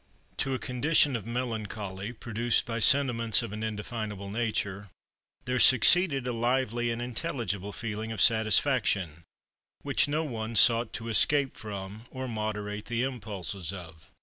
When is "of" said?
1.15-1.27, 3.43-3.53, 8.11-8.19, 13.71-14.09